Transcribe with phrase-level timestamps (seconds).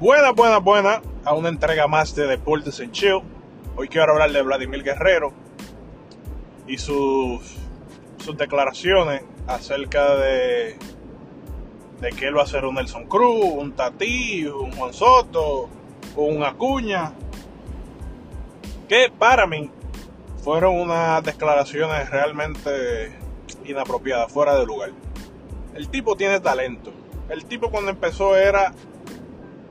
[0.00, 3.20] Buena, buena, buena a una entrega más de Deportes en Chill.
[3.76, 5.34] Hoy quiero hablar de Vladimir Guerrero
[6.66, 7.42] y sus,
[8.16, 10.78] sus declaraciones acerca de,
[12.00, 15.68] de que él va a ser un Nelson Cruz, un Tati, un Juan Soto,
[16.16, 17.12] un Acuña,
[18.88, 19.70] que para mí
[20.42, 23.18] fueron unas declaraciones realmente
[23.66, 24.92] inapropiadas, fuera de lugar.
[25.74, 26.90] El tipo tiene talento.
[27.28, 28.72] El tipo cuando empezó era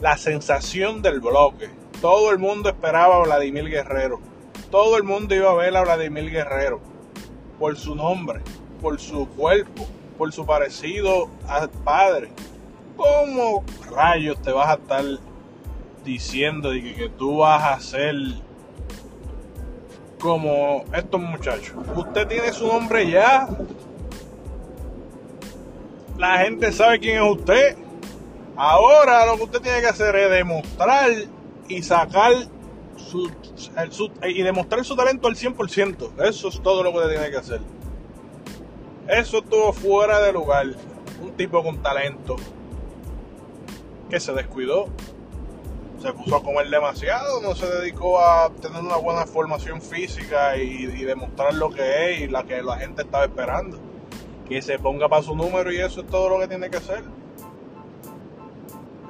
[0.00, 1.70] la sensación del bloque.
[2.00, 4.20] Todo el mundo esperaba a Vladimir Guerrero.
[4.70, 6.80] Todo el mundo iba a ver a Vladimir Guerrero.
[7.58, 8.40] Por su nombre,
[8.82, 9.86] por su cuerpo,
[10.18, 12.30] por su parecido al padre.
[12.96, 15.04] ¿Cómo rayos te vas a estar
[16.04, 18.14] diciendo que, que tú vas a ser
[20.18, 21.74] como estos muchachos?
[21.94, 23.48] Usted tiene su nombre ya.
[26.18, 27.85] La gente sabe quién es usted.
[28.56, 31.10] Ahora lo que usted tiene que hacer es demostrar
[31.68, 32.32] y sacar
[32.96, 33.30] su,
[34.22, 36.24] y demostrar su talento al 100%.
[36.24, 37.60] Eso es todo lo que usted tiene que hacer.
[39.08, 40.66] Eso estuvo fuera de lugar.
[41.22, 42.36] Un tipo con talento
[44.08, 44.86] que se descuidó.
[46.00, 50.84] Se puso a comer demasiado, no se dedicó a tener una buena formación física y,
[50.84, 53.78] y demostrar lo que es y la que la gente estaba esperando.
[54.48, 57.02] Que se ponga para su número y eso es todo lo que tiene que hacer.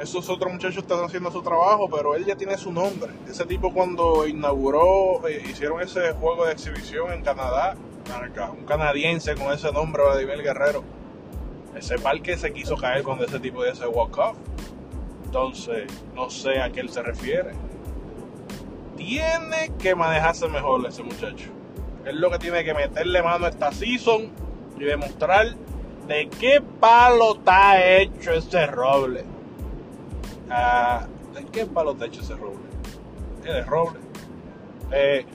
[0.00, 3.12] Esos otros muchachos están haciendo su trabajo, pero él ya tiene su nombre.
[3.26, 7.76] Ese tipo cuando inauguró, eh, hicieron ese juego de exhibición en Canadá,
[8.52, 10.84] un canadiense con ese nombre, Vladimir Guerrero.
[11.74, 14.36] Ese parque se quiso caer cuando ese tipo de ese walk-off.
[15.24, 17.52] Entonces, no sé a qué él se refiere.
[18.96, 21.48] Tiene que manejarse mejor ese muchacho.
[22.04, 24.30] Es lo que tiene que meterle mano a esta season
[24.78, 25.54] y demostrar
[26.06, 29.35] de qué palo está hecho este roble
[30.46, 32.66] ¿De qué palo te hecho ese roble?
[33.44, 34.00] Es de roble.
[34.92, 35.26] Eh,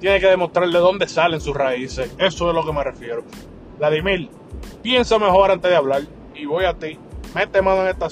[0.00, 2.12] tiene que demostrarle dónde salen sus raíces.
[2.18, 3.24] Eso es lo que me refiero.
[3.78, 4.30] Vladimir,
[4.82, 6.02] piensa mejor antes de hablar.
[6.34, 6.98] Y voy a ti.
[7.34, 8.10] Mete mano en esta